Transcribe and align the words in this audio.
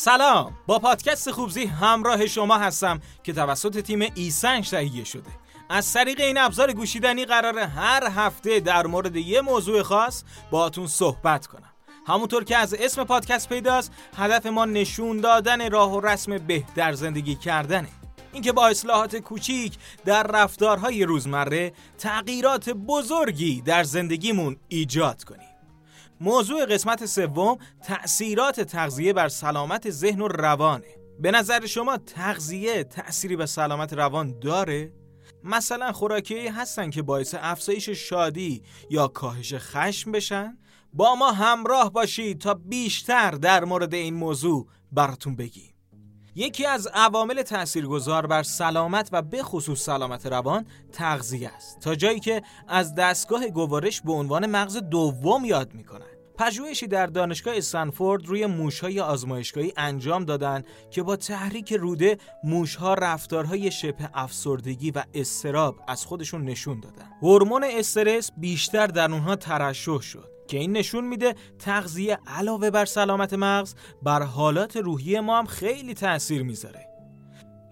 سلام. 0.00 0.52
با 0.66 0.78
پادکست 0.78 1.30
خوبزی 1.30 1.64
همراه 1.64 2.26
شما 2.26 2.58
هستم 2.58 3.00
که 3.22 3.32
توسط 3.32 3.80
تیم 3.80 4.12
ایسنج 4.14 4.70
تهیه 4.70 5.04
شده. 5.04 5.30
از 5.70 5.92
طریق 5.92 6.20
این 6.20 6.38
ابزار 6.38 6.72
گوشیدنی 6.72 7.24
قرار 7.24 7.58
هر 7.58 8.10
هفته 8.16 8.60
در 8.60 8.86
مورد 8.86 9.16
یه 9.16 9.40
موضوع 9.40 9.82
خاص 9.82 10.22
باتون 10.50 10.86
صحبت 10.86 11.46
کنم. 11.46 11.72
همونطور 12.06 12.44
که 12.44 12.56
از 12.56 12.74
اسم 12.74 13.04
پادکست 13.04 13.48
پیداست 13.48 13.92
هدف 14.16 14.46
ما 14.46 14.64
نشون 14.64 15.20
دادن 15.20 15.70
راه 15.70 15.94
و 15.94 16.00
رسم 16.00 16.38
بهتر 16.38 16.92
زندگی 16.92 17.34
کردنه. 17.34 17.88
اینکه 18.32 18.52
با 18.52 18.68
اصلاحات 18.68 19.16
کوچیک 19.16 19.78
در 20.04 20.22
رفتارهای 20.22 21.04
روزمره 21.04 21.72
تغییرات 21.98 22.70
بزرگی 22.70 23.60
در 23.60 23.84
زندگیمون 23.84 24.56
ایجاد 24.68 25.24
کنیم. 25.24 25.47
موضوع 26.20 26.64
قسمت 26.64 27.06
سوم 27.06 27.58
تأثیرات 27.82 28.60
تغذیه 28.60 29.12
بر 29.12 29.28
سلامت 29.28 29.90
ذهن 29.90 30.20
و 30.20 30.28
روانه 30.28 30.98
به 31.20 31.30
نظر 31.30 31.66
شما 31.66 31.96
تغذیه 31.96 32.84
تأثیری 32.84 33.36
به 33.36 33.46
سلامت 33.46 33.92
روان 33.92 34.38
داره؟ 34.38 34.92
مثلا 35.44 35.92
خوراکی 35.92 36.48
هستن 36.48 36.90
که 36.90 37.02
باعث 37.02 37.34
افزایش 37.38 37.88
شادی 37.88 38.62
یا 38.90 39.08
کاهش 39.08 39.54
خشم 39.54 40.12
بشن؟ 40.12 40.58
با 40.92 41.14
ما 41.14 41.32
همراه 41.32 41.92
باشید 41.92 42.40
تا 42.40 42.54
بیشتر 42.54 43.30
در 43.30 43.64
مورد 43.64 43.94
این 43.94 44.14
موضوع 44.14 44.66
براتون 44.92 45.36
بگیم 45.36 45.77
یکی 46.34 46.66
از 46.66 46.88
عوامل 46.94 47.42
تاثیرگذار 47.42 48.26
بر 48.26 48.42
سلامت 48.42 49.08
و 49.12 49.22
به 49.22 49.42
خصوص 49.42 49.80
سلامت 49.80 50.26
روان 50.26 50.66
تغذیه 50.92 51.48
است 51.48 51.80
تا 51.80 51.94
جایی 51.94 52.20
که 52.20 52.42
از 52.68 52.94
دستگاه 52.94 53.48
گوارش 53.48 54.00
به 54.00 54.12
عنوان 54.12 54.46
مغز 54.46 54.76
دوم 54.76 55.44
یاد 55.44 55.74
می‌کنن 55.74 56.18
پژوهشی 56.38 56.86
در 56.86 57.06
دانشگاه 57.06 57.56
استنفورد 57.56 58.26
روی 58.26 58.46
موشهای 58.46 59.00
آزمایشگاهی 59.00 59.72
انجام 59.76 60.24
دادند 60.24 60.66
که 60.90 61.02
با 61.02 61.16
تحریک 61.16 61.72
روده 61.72 62.18
موشها 62.44 62.94
رفتارهای 62.94 63.70
شبه 63.70 64.10
افسردگی 64.14 64.90
و 64.90 65.04
استراب 65.14 65.76
از 65.88 66.06
خودشون 66.06 66.44
نشون 66.44 66.80
دادن. 66.80 67.10
هورمون 67.22 67.64
استرس 67.64 68.30
بیشتر 68.36 68.86
در 68.86 69.12
اونها 69.12 69.36
ترشح 69.36 70.00
شد 70.00 70.37
که 70.48 70.58
این 70.58 70.72
نشون 70.72 71.04
میده 71.04 71.34
تغذیه 71.58 72.18
علاوه 72.26 72.70
بر 72.70 72.84
سلامت 72.84 73.32
مغز 73.32 73.74
بر 74.02 74.22
حالات 74.22 74.76
روحی 74.76 75.20
ما 75.20 75.38
هم 75.38 75.46
خیلی 75.46 75.94
تاثیر 75.94 76.42
می‌ذاره. 76.42 76.88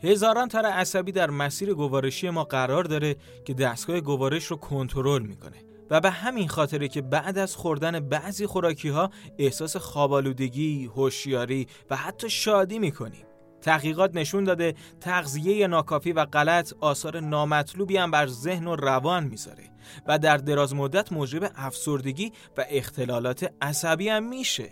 هزاران 0.03 0.49
تر 0.49 0.67
عصبی 0.67 1.13
در 1.13 1.31
مسیر 1.31 1.75
گوارشی 1.75 2.31
ما 2.31 2.45
قرار 2.45 2.85
داره 2.85 3.17
که 3.45 3.55
دستگاه 3.55 4.01
گوارش 4.01 4.45
رو 4.45 4.57
کنترل 4.57 5.23
می‌کنه 5.23 5.57
و 5.91 6.01
به 6.01 6.11
همین 6.11 6.49
خاطره 6.49 6.89
که 6.89 7.03
بعد 7.03 7.39
از 7.39 7.57
خوردن 7.57 8.01
بعضی 8.01 8.47
خوراکی 8.47 8.89
ها 8.89 9.11
احساس 9.39 9.77
خوابالودگی، 9.77 10.87
هوشیاری 10.87 11.67
و 11.91 11.97
حتی 11.97 12.31
شادی 12.31 12.79
می‌کنیم. 12.79 13.26
تحقیقات 13.61 14.17
نشون 14.17 14.45
داده 14.45 14.75
تغذیه 15.01 15.67
ناکافی 15.67 16.13
و 16.13 16.25
غلط 16.25 16.73
آثار 16.81 17.21
نامطلوبی 17.21 17.97
هم 17.97 18.11
بر 18.11 18.27
ذهن 18.27 18.67
و 18.67 18.77
روان 18.77 19.25
می‌ذاره 19.25 19.71
و 20.07 20.19
در 20.19 20.37
دراز 20.37 20.75
مدت 20.75 21.13
موجب 21.13 21.51
افسردگی 21.57 22.33
و 22.57 22.65
اختلالات 22.71 23.53
عصبی 23.61 24.09
هم 24.09 24.29
میشه. 24.29 24.71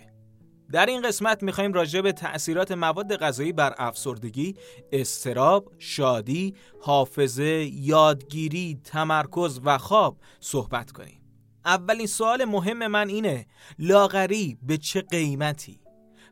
در 0.72 0.86
این 0.86 1.02
قسمت 1.02 1.42
می‌خوایم 1.42 1.72
راجع 1.72 2.00
به 2.00 2.12
تأثیرات 2.12 2.72
مواد 2.72 3.16
غذایی 3.16 3.52
بر 3.52 3.74
افسردگی، 3.78 4.54
استراب، 4.92 5.72
شادی، 5.78 6.54
حافظه، 6.80 7.70
یادگیری، 7.72 8.80
تمرکز 8.84 9.60
و 9.64 9.78
خواب 9.78 10.18
صحبت 10.40 10.92
کنیم. 10.92 11.20
اولین 11.64 12.06
سوال 12.06 12.44
مهم 12.44 12.86
من 12.86 13.08
اینه 13.08 13.46
لاغری 13.78 14.58
به 14.62 14.76
چه 14.76 15.00
قیمتی؟ 15.00 15.80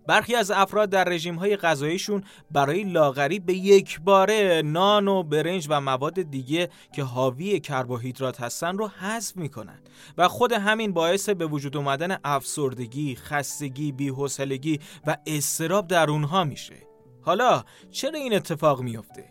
برخی 0.07 0.35
از 0.35 0.51
افراد 0.51 0.91
در 0.91 1.05
رژیم 1.05 1.35
های 1.35 1.57
غذاییشون 1.57 2.25
برای 2.51 2.85
لاغری 2.85 3.39
به 3.39 3.55
یک 3.55 4.01
باره 4.01 4.63
نان 4.65 5.09
و 5.09 5.23
برنج 5.23 5.67
و 5.71 5.81
مواد 5.81 6.23
دیگه 6.23 6.69
که 6.95 7.03
حاوی 7.03 7.61
کربوهیدرات 7.61 8.41
هستن 8.41 8.79
رو 8.79 8.89
حذف 8.89 9.37
می‌کنن 9.37 9.79
و 10.19 10.29
خود 10.29 10.53
همین 10.53 10.93
باعث 10.93 11.29
به 11.29 11.47
وجود 11.47 11.77
اومدن 11.77 12.17
افسردگی، 12.25 13.17
خستگی، 13.17 13.93
بی‌حوصلگی 13.93 14.81
و 15.07 15.17
استراب 15.27 15.87
در 15.87 16.11
اونها 16.11 16.45
میشه. 16.45 16.77
حالا 17.23 17.65
چرا 17.91 18.19
این 18.19 18.35
اتفاق 18.35 18.81
میفته؟ 18.81 19.25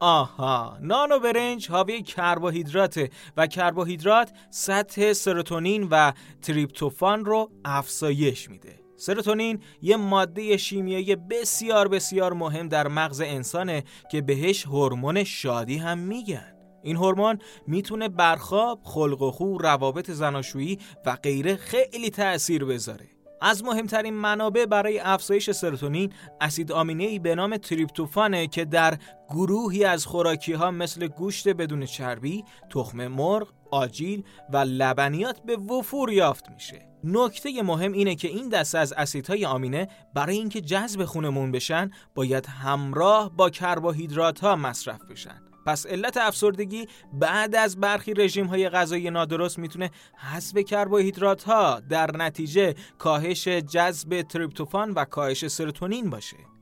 آها 0.00 0.78
نان 0.80 1.12
و 1.12 1.18
برنج 1.18 1.70
حاوی 1.70 2.02
کربوهیدرات 2.02 3.10
و 3.36 3.46
کربوهیدرات 3.46 4.30
سطح 4.50 5.12
سروتونین 5.12 5.88
و 5.90 6.12
تریپتوفان 6.42 7.24
رو 7.24 7.50
افزایش 7.64 8.50
میده 8.50 8.85
سروتونین 8.96 9.60
یه 9.82 9.96
ماده 9.96 10.56
شیمیایی 10.56 11.16
بسیار 11.16 11.88
بسیار 11.88 12.32
مهم 12.32 12.68
در 12.68 12.88
مغز 12.88 13.20
انسانه 13.20 13.84
که 14.10 14.22
بهش 14.22 14.66
هورمون 14.66 15.24
شادی 15.24 15.76
هم 15.76 15.98
میگن 15.98 16.52
این 16.82 16.96
هورمون 16.96 17.38
می‌تونه 17.66 18.08
برخواب، 18.08 18.80
خلق 18.84 19.22
و 19.22 19.30
خو، 19.30 19.58
روابط 19.58 20.10
زناشویی 20.10 20.78
و 21.06 21.16
غیره 21.22 21.56
خیلی 21.56 22.10
تأثیر 22.10 22.64
بذاره 22.64 23.06
از 23.40 23.64
مهمترین 23.64 24.14
منابع 24.14 24.66
برای 24.66 24.98
افزایش 24.98 25.50
سروتونین 25.50 26.12
اسید 26.40 26.72
آمینه 26.72 27.04
ای 27.04 27.18
به 27.18 27.34
نام 27.34 27.56
تریپتوفانه 27.56 28.46
که 28.46 28.64
در 28.64 28.98
گروهی 29.28 29.84
از 29.84 30.06
خوراکی 30.06 30.52
ها 30.52 30.70
مثل 30.70 31.06
گوشت 31.06 31.48
بدون 31.48 31.84
چربی، 31.84 32.44
تخم 32.70 33.06
مرغ، 33.06 33.48
آجیل 33.70 34.24
و 34.52 34.56
لبنیات 34.56 35.40
به 35.42 35.56
وفور 35.56 36.12
یافت 36.12 36.50
میشه. 36.50 36.88
نکته 37.08 37.62
مهم 37.62 37.92
اینه 37.92 38.14
که 38.14 38.28
این 38.28 38.48
دسته 38.48 38.78
از 38.78 38.92
اسیدهای 38.92 39.46
آمینه 39.46 39.88
برای 40.14 40.36
اینکه 40.36 40.60
جذب 40.60 41.04
خونمون 41.04 41.52
بشن 41.52 41.90
باید 42.14 42.46
همراه 42.46 43.36
با 43.36 43.50
کربوهیدرات 43.50 44.40
ها 44.40 44.56
مصرف 44.56 45.00
بشن. 45.10 45.42
پس 45.66 45.86
علت 45.86 46.16
افسردگی 46.16 46.86
بعد 47.12 47.54
از 47.54 47.80
برخی 47.80 48.14
رژیم 48.14 48.46
های 48.46 48.68
غذایی 48.68 49.10
نادرست 49.10 49.58
می‌تونه 49.58 49.90
حذف 50.16 50.58
کربوهیدرات 50.58 51.42
ها 51.42 51.80
در 51.80 52.16
نتیجه 52.16 52.74
کاهش 52.98 53.48
جذب 53.48 54.22
تریپتوفان 54.22 54.90
و 54.90 55.04
کاهش 55.04 55.46
سروتونین 55.46 56.10
باشه. 56.10 56.55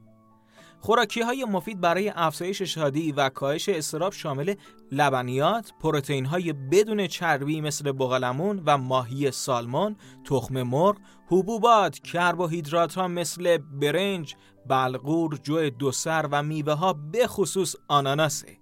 خوراکی 0.80 1.20
های 1.20 1.44
مفید 1.44 1.80
برای 1.80 2.12
افزایش 2.16 2.62
شادی 2.62 3.12
و 3.12 3.28
کاهش 3.28 3.68
استراب 3.68 4.12
شامل 4.12 4.54
لبنیات، 4.92 5.72
پروتئین 5.80 6.24
های 6.24 6.52
بدون 6.52 7.06
چربی 7.06 7.60
مثل 7.60 7.92
بغلمون 7.92 8.62
و 8.66 8.78
ماهی 8.78 9.30
سالمون، 9.30 9.96
تخم 10.24 10.62
مرغ، 10.62 10.96
حبوبات، 11.26 11.98
کربوهیدرات 11.98 12.94
ها 12.94 13.08
مثل 13.08 13.58
برنج، 13.58 14.34
بلغور، 14.66 15.38
جو 15.42 15.70
دوسر 15.70 16.28
و 16.30 16.42
میوه 16.42 16.72
ها 16.72 16.92
به 16.92 17.26
خصوص 17.26 17.76
آناناسه. 17.88 18.58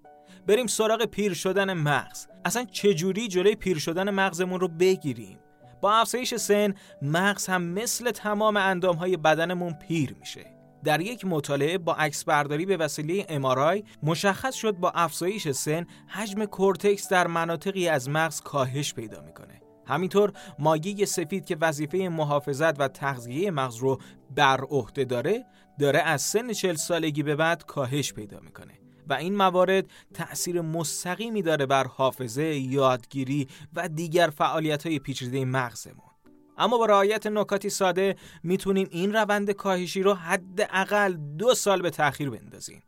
بریم 0.46 0.66
سراغ 0.66 1.04
پیر 1.04 1.34
شدن 1.34 1.72
مغز. 1.72 2.26
اصلا 2.44 2.64
چجوری 2.64 3.28
جلوی 3.28 3.54
پیر 3.54 3.78
شدن 3.78 4.10
مغزمون 4.10 4.60
رو 4.60 4.68
بگیریم؟ 4.68 5.38
با 5.80 5.92
افزایش 5.92 6.34
سن 6.34 6.74
مغز 7.02 7.46
هم 7.46 7.62
مثل 7.62 8.10
تمام 8.10 8.56
اندام 8.56 8.96
های 8.96 9.16
بدنمون 9.16 9.72
پیر 9.72 10.16
میشه. 10.20 10.61
در 10.84 11.00
یک 11.00 11.24
مطالعه 11.24 11.78
با 11.78 11.94
عکس 11.94 12.24
برداری 12.24 12.66
به 12.66 12.76
وسیله 12.76 13.26
MRI 13.28 13.84
مشخص 14.02 14.54
شد 14.54 14.72
با 14.72 14.90
افزایش 14.90 15.48
سن 15.48 15.86
حجم 16.06 16.44
کورتکس 16.44 17.08
در 17.08 17.26
مناطقی 17.26 17.88
از 17.88 18.08
مغز 18.08 18.40
کاهش 18.40 18.94
پیدا 18.94 19.22
می‌کنه. 19.22 19.62
همینطور 19.86 20.32
ماده 20.58 21.04
سفید 21.04 21.44
که 21.44 21.56
وظیفه 21.60 21.98
محافظت 21.98 22.80
و 22.80 22.88
تغذیه 22.88 23.50
مغز 23.50 23.76
رو 23.76 23.98
بر 24.30 24.60
عهده 24.60 25.04
داره 25.04 25.44
داره 25.78 25.98
از 25.98 26.22
سن 26.22 26.52
40 26.52 26.74
سالگی 26.74 27.22
به 27.22 27.36
بعد 27.36 27.66
کاهش 27.66 28.12
پیدا 28.12 28.40
می‌کنه 28.40 28.72
و 29.08 29.12
این 29.12 29.36
موارد 29.36 29.84
تأثیر 30.14 30.60
مستقیمی 30.60 31.42
داره 31.42 31.66
بر 31.66 31.86
حافظه، 31.86 32.44
یادگیری 32.44 33.48
و 33.74 33.88
دیگر 33.88 34.30
فعالیت 34.36 34.86
های 34.86 34.98
پیچیده 34.98 35.44
مغزمون. 35.44 36.11
اما 36.58 36.78
با 36.78 36.86
رعایت 36.86 37.26
نکاتی 37.26 37.70
ساده 37.70 38.16
می‌تونیم 38.42 38.88
این 38.90 39.12
روند 39.12 39.50
کاهشی 39.50 40.02
رو 40.02 40.14
حداقل 40.14 41.12
دو 41.38 41.54
سال 41.54 41.82
به 41.82 41.90
تاخیر 41.90 42.30
بندازیم. 42.30 42.82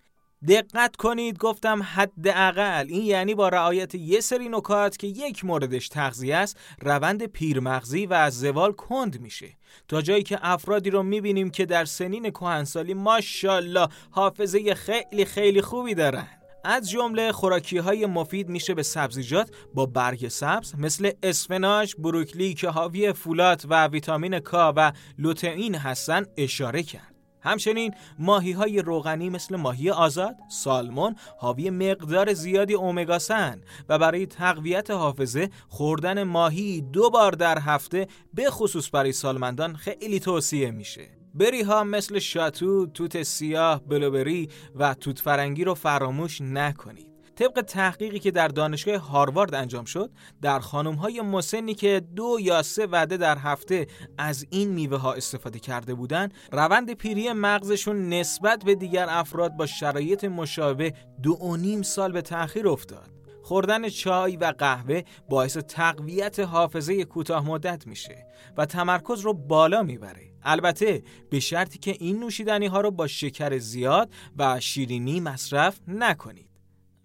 دقت 0.48 0.96
کنید 0.96 1.38
گفتم 1.38 1.82
حداقل. 1.82 2.86
این 2.88 3.02
یعنی 3.02 3.34
با 3.34 3.48
رعایت 3.48 3.94
یه 3.94 4.20
سری 4.20 4.48
نکات 4.48 4.96
که 4.96 5.06
یک 5.06 5.44
موردش 5.44 5.88
تغذیه 5.88 6.36
است 6.36 6.58
روند 6.80 7.26
پیرمغزی 7.26 8.06
و 8.06 8.12
از 8.12 8.40
زوال 8.40 8.72
کند 8.72 9.20
میشه. 9.20 9.56
تا 9.88 10.02
جایی 10.02 10.22
که 10.22 10.38
افرادی 10.42 10.90
رو 10.90 11.02
می‌بینیم 11.02 11.50
که 11.50 11.66
در 11.66 11.84
سنین 11.84 12.30
کهنسالی 12.30 12.94
ماشاءالله 12.94 13.88
حافظه 14.10 14.74
خیلی 14.74 15.24
خیلی 15.24 15.62
خوبی 15.62 15.94
دارن. 15.94 16.43
از 16.64 16.90
جمله 16.90 17.32
خوراکی 17.32 17.78
های 17.78 18.06
مفید 18.06 18.48
میشه 18.48 18.74
به 18.74 18.82
سبزیجات 18.82 19.50
با 19.74 19.86
برگ 19.86 20.28
سبز 20.28 20.74
مثل 20.78 21.10
اسفناج، 21.22 21.94
بروکلی 21.98 22.54
که 22.54 22.68
حاوی 22.68 23.12
فولات 23.12 23.66
و 23.68 23.86
ویتامین 23.86 24.40
کا 24.40 24.72
و 24.76 24.92
لوتئین 25.18 25.74
هستن 25.74 26.26
اشاره 26.36 26.82
کرد. 26.82 27.14
همچنین 27.44 27.94
ماهی 28.18 28.52
های 28.52 28.82
روغنی 28.82 29.30
مثل 29.30 29.56
ماهی 29.56 29.90
آزاد، 29.90 30.36
سالمون 30.48 31.16
حاوی 31.38 31.70
مقدار 31.70 32.32
زیادی 32.32 32.74
اومگا 32.74 33.18
سن 33.18 33.60
و 33.88 33.98
برای 33.98 34.26
تقویت 34.26 34.90
حافظه 34.90 35.50
خوردن 35.68 36.22
ماهی 36.22 36.80
دو 36.80 37.10
بار 37.10 37.32
در 37.32 37.58
هفته 37.58 38.08
به 38.34 38.50
خصوص 38.50 38.90
برای 38.92 39.12
سالمندان 39.12 39.76
خیلی 39.76 40.20
توصیه 40.20 40.70
میشه. 40.70 41.23
بری 41.34 41.62
ها 41.62 41.84
مثل 41.84 42.18
شاتو، 42.18 42.86
توت 42.86 43.22
سیاه، 43.22 43.80
بلوبری 43.80 44.48
و 44.74 44.94
توت 44.94 45.18
فرنگی 45.18 45.64
رو 45.64 45.74
فراموش 45.74 46.40
نکنید. 46.40 47.14
طبق 47.36 47.62
تحقیقی 47.62 48.18
که 48.18 48.30
در 48.30 48.48
دانشگاه 48.48 48.96
هاروارد 48.96 49.54
انجام 49.54 49.84
شد 49.84 50.10
در 50.42 50.58
خانم 50.58 50.94
های 50.94 51.20
مسنی 51.20 51.74
که 51.74 52.02
دو 52.16 52.36
یا 52.40 52.62
سه 52.62 52.86
وعده 52.86 53.16
در 53.16 53.38
هفته 53.38 53.86
از 54.18 54.46
این 54.50 54.68
میوه 54.68 54.96
ها 54.96 55.12
استفاده 55.12 55.58
کرده 55.58 55.94
بودند 55.94 56.34
روند 56.52 56.92
پیری 56.92 57.32
مغزشون 57.32 58.08
نسبت 58.08 58.64
به 58.64 58.74
دیگر 58.74 59.06
افراد 59.08 59.56
با 59.56 59.66
شرایط 59.66 60.24
مشابه 60.24 60.94
دو 61.22 61.32
و 61.32 61.56
نیم 61.56 61.82
سال 61.82 62.12
به 62.12 62.22
تأخیر 62.22 62.68
افتاد 62.68 63.23
خوردن 63.44 63.88
چای 63.88 64.36
و 64.36 64.54
قهوه 64.58 65.02
باعث 65.28 65.56
تقویت 65.56 66.40
حافظه 66.40 67.04
کوتاه 67.04 67.46
مدت 67.46 67.86
میشه 67.86 68.26
و 68.56 68.66
تمرکز 68.66 69.20
رو 69.20 69.34
بالا 69.34 69.82
می‌بره. 69.82 70.32
البته 70.42 71.02
به 71.30 71.40
شرطی 71.40 71.78
که 71.78 71.96
این 72.00 72.20
نوشیدنی 72.20 72.66
ها 72.66 72.80
رو 72.80 72.90
با 72.90 73.06
شکر 73.06 73.58
زیاد 73.58 74.12
و 74.36 74.60
شیرینی 74.60 75.20
مصرف 75.20 75.80
نکنید. 75.88 76.48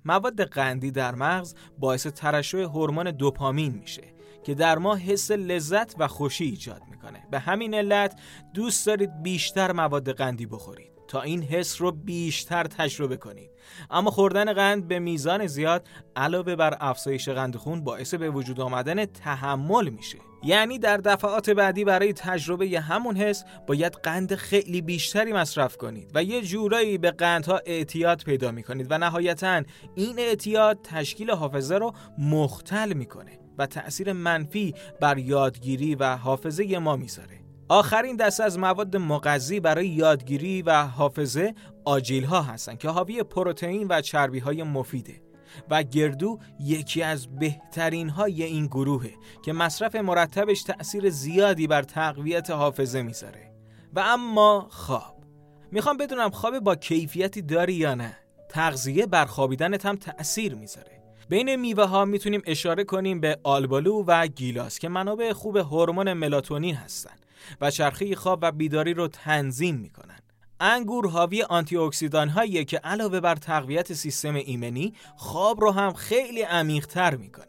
مواد 0.06 0.44
قندی 0.44 0.92
در 0.92 1.16
مغز 1.16 1.56
باعث 1.78 2.08
ترشح 2.08 2.58
هورمون 2.58 3.12
دوپامین 3.12 3.74
میشه 3.74 4.14
که 4.44 4.54
در 4.54 4.78
ما 4.78 4.96
حس 4.96 5.32
لذت 5.32 5.96
و 6.00 6.08
خوشی 6.08 6.46
ایجاد 6.46 6.82
می‌کنه. 6.90 7.28
به 7.32 7.40
همین 7.40 7.74
علت 7.74 8.20
دوست 8.54 8.88
دارید 8.88 9.24
بیشتر 9.24 9.72
مواد 9.72 10.12
قندی 10.12 10.46
بخورید. 10.46 10.99
تا 11.10 11.22
این 11.22 11.44
حس 11.44 11.82
رو 11.82 11.92
بیشتر 11.92 12.64
تجربه 12.64 13.18
کنید. 13.18 13.50
اما 13.92 14.12
خوردن 14.12 14.54
قند 14.54 14.88
به 14.88 15.00
میزان 15.00 15.48
زیاد 15.48 15.88
علاوه 16.16 16.56
بر 16.56 16.78
افزایش 16.80 17.30
قند 17.30 17.56
خون 17.56 17.84
باعث 17.84 18.14
به 18.14 18.30
وجود 18.30 18.60
آمدن 18.60 19.06
تحمل 19.06 19.90
میشه. 19.90 20.18
یعنی 20.44 20.80
در 20.80 20.98
دفعات 20.98 21.50
بعدی 21.50 21.84
برای 21.84 22.14
تجربه 22.14 22.68
ی 22.68 22.76
همون 22.76 23.18
حس 23.18 23.44
باید 23.68 23.94
قند 23.94 24.36
خیلی 24.36 24.82
بیشتری 24.82 25.34
مصرف 25.34 25.78
کنید 25.78 26.12
و 26.14 26.24
یه 26.24 26.42
جورایی 26.42 26.98
به 26.98 27.12
قندها 27.12 27.62
اعتیاد 27.66 28.24
پیدا 28.24 28.52
می‌کنید 28.52 28.88
و 28.90 28.98
نهایتا 28.98 29.64
این 29.96 30.20
اعتیاد 30.20 30.80
تشکیل 30.84 31.32
حافظه 31.32 31.78
رو 31.78 31.94
مختل 32.18 32.94
می‌کنه 32.94 33.40
و 33.58 33.66
تأثیر 33.66 34.14
منفی 34.14 34.74
بر 35.02 35.18
یادگیری 35.18 35.96
و 35.96 36.16
حافظه 36.16 36.78
ما 36.78 36.96
می‌ذاره. 36.96 37.49
آخرین 37.70 38.16
دسته 38.16 38.44
از 38.44 38.60
مواد 38.60 38.98
مغذی 38.98 39.60
برای 39.60 39.88
یادگیری 39.88 40.62
و 40.62 40.84
حافظه 40.84 41.54
آجیل 41.86 42.24
ها 42.24 42.42
هستن 42.42 42.76
که 42.76 42.90
حاوی 42.90 43.24
پروتئین 43.24 43.88
و 43.90 44.02
چربی 44.02 44.40
های 44.40 44.64
مفیده 44.64 45.22
و 45.70 45.84
گردو 45.84 46.40
یکی 46.60 47.04
از 47.04 47.40
بهترین 47.40 48.10
های 48.10 48.44
این 48.44 48.66
گروهه 48.66 49.14
که 49.46 49.54
مصرف 49.54 49.96
مرتبش 49.96 50.64
تأثیر 50.64 51.10
زیادی 51.10 51.68
بر 51.68 51.82
تقویت 51.84 52.50
حافظه 52.50 53.02
می‌ذاره. 53.02 53.52
و 53.94 54.00
اما 54.00 54.68
خواب. 54.70 55.24
می‌خوام 55.72 55.98
بدونم 55.98 56.30
خواب 56.30 56.60
با 56.60 56.76
کیفیتی 56.76 57.42
داری 57.42 57.74
یا 57.74 57.96
نه؟ 57.96 58.18
تغذیه 58.50 59.06
بر 59.06 59.26
خوابیدنت 59.26 59.86
هم 59.86 59.96
تأثیر 59.96 60.56
می‌ذاره. 60.56 61.04
بین 61.30 61.56
میوه 61.56 61.84
ها 61.84 62.06
می‌تونیم 62.06 62.42
اشاره 62.46 62.84
کنیم 62.84 63.20
به 63.20 63.40
آلبالو 63.44 64.04
و 64.08 64.28
گیلاس 64.28 64.80
که 64.80 64.90
منابع 64.90 65.34
خوب 65.34 65.58
هورمون 65.58 66.14
ملاتونین 66.14 66.76
هستن. 66.76 67.19
و 67.62 67.72
چرخه 67.72 68.16
خواب 68.16 68.40
و 68.42 68.52
بیداری 68.52 68.94
رو 68.94 69.08
تنظیم 69.08 69.76
می‌کنن. 69.76 70.20
انگور 70.60 71.10
حاوی 71.10 71.44
آنتی 71.44 71.78
اکسیدان 71.78 72.30
هاییه 72.30 72.66
که 72.66 72.78
علاوه 72.78 73.20
بر 73.20 73.36
تقویت 73.36 73.94
سیستم 73.94 74.36
ایمنی 74.36 74.94
خواب 75.18 75.62
رو 75.62 75.72
هم 75.72 75.94
خیلی 75.94 76.42
عمیق‌تر 76.42 77.16
می‌کنه. 77.16 77.46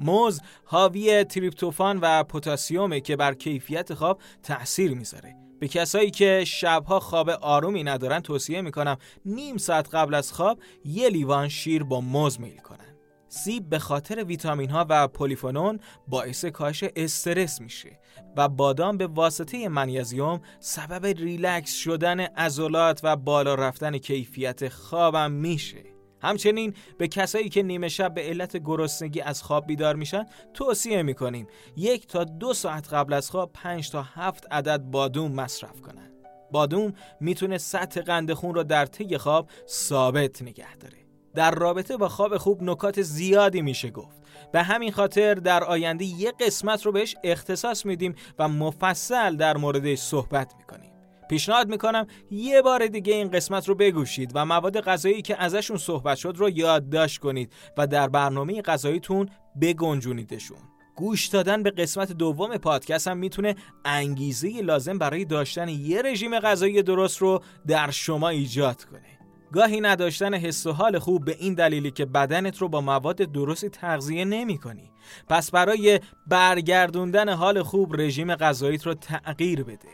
موز 0.00 0.40
حاوی 0.64 1.24
تریپتوفان 1.24 1.98
و 2.02 2.24
پتاسیومه 2.24 3.00
که 3.00 3.16
بر 3.16 3.34
کیفیت 3.34 3.94
خواب 3.94 4.20
تأثیر 4.42 4.94
می‌ذاره. 4.94 5.36
به 5.60 5.68
کسایی 5.68 6.10
که 6.10 6.44
شبها 6.46 7.00
خواب 7.00 7.30
آرومی 7.30 7.84
ندارن 7.84 8.20
توصیه 8.20 8.60
می‌کنم 8.62 8.96
نیم 9.24 9.56
ساعت 9.56 9.94
قبل 9.94 10.14
از 10.14 10.32
خواب 10.32 10.58
یه 10.84 11.08
لیوان 11.08 11.48
شیر 11.48 11.84
با 11.84 12.00
موز 12.00 12.40
میل 12.40 12.58
کنن. 12.58 12.91
سیب 13.34 13.68
به 13.68 13.78
خاطر 13.78 14.24
ویتامین 14.24 14.70
ها 14.70 14.86
و 14.88 15.08
پلیفونون 15.08 15.80
باعث 16.08 16.44
کاهش 16.44 16.84
استرس 16.96 17.60
میشه 17.60 17.98
و 18.36 18.48
بادام 18.48 18.96
به 18.96 19.06
واسطه 19.06 19.68
منیزیوم 19.68 20.40
سبب 20.60 21.06
ریلکس 21.06 21.74
شدن 21.74 22.20
عضلات 22.20 23.00
و 23.02 23.16
بالا 23.16 23.54
رفتن 23.54 23.98
کیفیت 23.98 24.68
خوابم 24.68 25.30
میشه. 25.30 25.84
همچنین 26.22 26.74
به 26.98 27.08
کسایی 27.08 27.48
که 27.48 27.62
نیمه 27.62 27.88
شب 27.88 28.14
به 28.14 28.22
علت 28.22 28.56
گرسنگی 28.56 29.20
از 29.20 29.42
خواب 29.42 29.66
بیدار 29.66 29.96
میشن 29.96 30.26
توصیه 30.54 31.02
می‌کنیم 31.02 31.46
یک 31.76 32.06
تا 32.06 32.24
دو 32.24 32.54
ساعت 32.54 32.92
قبل 32.92 33.12
از 33.12 33.30
خواب 33.30 33.50
5 33.52 33.90
تا 33.90 34.02
7 34.02 34.46
عدد 34.50 34.82
بادوم 34.82 35.32
مصرف 35.32 35.80
کنن. 35.80 36.12
بادوم 36.50 36.92
می‌تونه 37.20 37.58
سطح 37.58 38.00
قند 38.00 38.32
خون 38.32 38.54
رو 38.54 38.62
در 38.62 38.86
طی 38.86 39.18
خواب 39.18 39.48
ثابت 39.68 40.42
نگه 40.42 40.76
داره. 40.76 41.01
در 41.34 41.50
رابطه 41.50 41.96
با 41.96 42.08
خواب 42.08 42.36
خوب 42.36 42.62
نکات 42.62 43.02
زیادی 43.02 43.62
میشه 43.62 43.90
گفت. 43.90 44.22
به 44.52 44.62
همین 44.62 44.92
خاطر 44.92 45.34
در 45.34 45.64
آینده 45.64 46.04
یه 46.04 46.32
قسمت 46.40 46.86
رو 46.86 46.92
بهش 46.92 47.16
اختصاص 47.24 47.86
میدیم 47.86 48.14
و 48.38 48.48
مفصل 48.48 49.36
در 49.36 49.56
موردش 49.56 49.98
صحبت 49.98 50.54
می‌کنیم. 50.58 50.92
پیشنهاد 51.30 51.68
می‌کنم 51.68 52.06
یه 52.30 52.62
بار 52.62 52.86
دیگه 52.86 53.14
این 53.14 53.30
قسمت 53.30 53.68
رو 53.68 53.74
بگوشید 53.74 54.32
و 54.34 54.44
مواد 54.44 54.80
غذایی 54.80 55.22
که 55.22 55.42
ازشون 55.42 55.76
صحبت 55.76 56.18
شد 56.18 56.34
رو 56.36 56.50
یادداشت 56.50 57.20
کنید 57.20 57.52
و 57.78 57.86
در 57.86 58.08
برنامه 58.08 58.62
غذاییتون 58.62 59.28
بگنجونیدشون. 59.60 60.58
گوش 60.96 61.26
دادن 61.26 61.62
به 61.62 61.70
قسمت 61.70 62.12
دوم 62.12 62.56
پادکست 62.56 63.08
هم 63.08 63.16
می‌تونه 63.16 63.56
انگیزه 63.84 64.62
لازم 64.62 64.98
برای 64.98 65.24
داشتن 65.24 65.68
یه 65.68 66.02
رژیم 66.02 66.38
غذایی 66.38 66.82
درست 66.82 67.18
رو 67.18 67.42
در 67.66 67.90
شما 67.90 68.28
ایجاد 68.28 68.84
کنه. 68.84 69.11
گاهی 69.52 69.80
نداشتن 69.80 70.34
حس 70.34 70.66
و 70.66 70.72
حال 70.72 70.98
خوب 70.98 71.24
به 71.24 71.36
این 71.38 71.54
دلیلی 71.54 71.90
که 71.90 72.04
بدنت 72.04 72.58
رو 72.58 72.68
با 72.68 72.80
مواد 72.80 73.16
درستی 73.16 73.68
تغذیه 73.68 74.24
نمی 74.24 74.58
کنی. 74.58 74.90
پس 75.28 75.50
برای 75.50 76.00
برگردوندن 76.26 77.28
حال 77.28 77.62
خوب 77.62 78.00
رژیم 78.00 78.34
غذاییت 78.34 78.86
رو 78.86 78.94
تغییر 78.94 79.62
بده. 79.62 79.88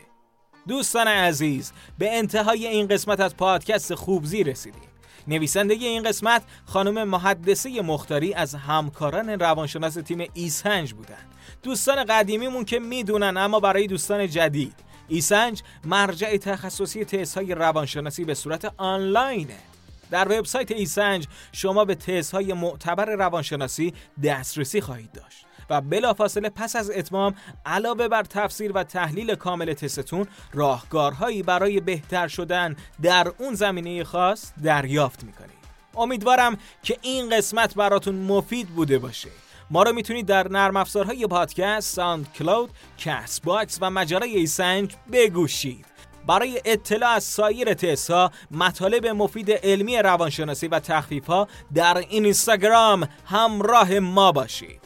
دوستان 0.67 1.07
عزیز 1.07 1.71
به 1.97 2.17
انتهای 2.17 2.67
این 2.67 2.87
قسمت 2.87 3.19
از 3.19 3.37
پادکست 3.37 3.95
خوبزی 3.95 4.43
رسیدیم. 4.43 4.89
نویسنده 5.27 5.73
این 5.73 6.03
قسمت 6.03 6.43
خانم 6.65 7.07
محدثه 7.07 7.81
مختاری 7.81 8.33
از 8.33 8.55
همکاران 8.55 9.29
روانشناس 9.29 9.93
تیم 9.93 10.27
ایسنج 10.33 10.93
بودن 10.93 11.25
دوستان 11.63 12.03
قدیمیمون 12.03 12.65
که 12.65 12.79
می‌دونن 12.79 13.37
اما 13.37 13.59
برای 13.59 13.87
دوستان 13.87 14.27
جدید 14.27 14.88
ایسنج 15.09 15.61
مرجع 15.85 16.37
تخصصی 16.37 17.05
تست 17.05 17.37
های 17.37 17.55
روانشناسی 17.55 18.25
به 18.25 18.33
صورت 18.33 18.73
آنلاینه. 18.77 19.57
در 20.11 20.39
وبسایت 20.39 20.71
ایسنج 20.71 21.27
شما 21.51 21.85
به 21.85 21.95
تست 21.95 22.31
های 22.31 22.53
معتبر 22.53 23.05
روانشناسی 23.05 23.93
دسترسی 24.23 24.81
خواهید 24.81 25.11
داشت 25.11 25.45
و 25.69 25.81
بلافاصله 25.81 26.49
پس 26.49 26.75
از 26.75 26.91
اتمام 26.91 27.35
علاوه 27.65 28.07
بر 28.07 28.23
تفسیر 28.23 28.71
و 28.71 28.83
تحلیل 28.83 29.35
کامل 29.35 29.73
تستتون 29.73 30.27
راهکارهایی 30.53 31.43
برای 31.43 31.79
بهتر 31.79 32.27
شدن 32.27 32.75
در 33.01 33.31
اون 33.37 33.53
زمینه 33.53 34.03
خاص 34.03 34.51
دریافت 34.63 35.23
می‌کنید. 35.23 35.59
امیدوارم 35.95 36.57
که 36.83 36.97
این 37.01 37.37
قسمت 37.37 37.75
براتون 37.75 38.15
مفید 38.15 38.67
بوده 38.67 38.99
باشه. 38.99 39.29
ما 39.71 39.83
رو 39.83 39.93
می‌تونید 39.93 40.25
در 40.25 40.47
نرم 40.47 40.77
افزارهای 40.77 41.27
پادکست، 41.27 41.95
SoundCloud، 41.95 42.69
Castbox 42.97 43.77
و 43.81 43.89
مجله 43.89 44.25
ایسنج 44.25 44.95
بگوشید. 45.11 45.85
برای 46.27 46.61
اطلاع 46.65 47.09
از 47.09 47.23
سایر 47.23 47.73
تست 47.73 48.11
ها 48.11 48.31
مطالب 48.51 49.07
مفید 49.07 49.51
علمی 49.51 49.97
روانشناسی 49.97 50.67
و 50.67 50.79
تخفیف 50.79 51.27
ها 51.27 51.47
در 51.73 51.97
اینستاگرام 51.97 53.07
همراه 53.25 53.99
ما 53.99 54.31
باشید 54.31 54.81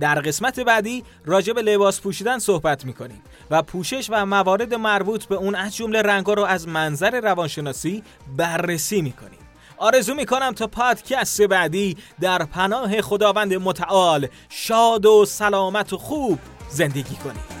در 0.00 0.20
قسمت 0.20 0.60
بعدی 0.60 1.04
راجع 1.24 1.52
به 1.52 1.62
لباس 1.62 2.00
پوشیدن 2.00 2.38
صحبت 2.38 2.84
می‌کنیم 2.84 3.22
و 3.50 3.62
پوشش 3.62 4.06
و 4.10 4.26
موارد 4.26 4.74
مربوط 4.74 5.24
به 5.24 5.34
اون 5.34 5.54
از 5.54 5.76
جمله 5.76 6.02
رنگا 6.02 6.34
رو 6.34 6.42
از 6.44 6.68
منظر 6.68 7.20
روانشناسی 7.20 8.02
بررسی 8.36 9.02
می‌کنیم 9.02 9.45
آرزو 9.78 10.14
می‌کنم 10.14 10.52
تا 10.52 10.66
پادکست 10.66 11.42
بعدی 11.42 11.96
در 12.20 12.44
پناه 12.44 13.02
خداوند 13.02 13.54
متعال 13.54 14.28
شاد 14.48 15.06
و 15.06 15.24
سلامت 15.24 15.92
و 15.92 15.98
خوب 15.98 16.38
زندگی 16.68 17.14
کنید 17.14 17.55